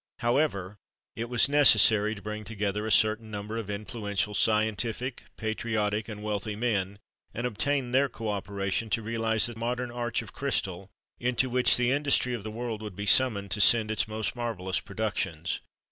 However, 0.17 0.77
it 1.15 1.25
was 1.29 1.47
necessary 1.47 2.15
to 2.15 2.23
bring 2.23 2.43
together 2.43 2.87
a 2.87 2.91
certain 2.91 3.29
number 3.29 3.57
of 3.57 3.69
influential, 3.69 4.33
scientific, 4.33 5.25
patriotic, 5.37 6.09
and 6.09 6.23
wealthy 6.23 6.55
men, 6.55 6.97
and 7.35 7.45
obtain 7.45 7.91
their 7.91 8.09
co 8.09 8.27
operation 8.29 8.89
to 8.89 9.03
realise 9.03 9.45
that 9.45 9.57
modern 9.57 9.91
arch 9.91 10.23
of 10.23 10.33
crystal, 10.33 10.89
into 11.19 11.51
which 11.51 11.77
the 11.77 11.91
industry 11.91 12.33
of 12.33 12.41
the 12.41 12.49
world 12.49 12.81
would 12.81 12.95
be 12.95 13.05
summoned 13.05 13.51
to 13.51 13.61
send 13.61 13.91
its 13.91 14.07
most 14.07 14.35
marvellous 14.35 14.79
productions. 14.79 15.61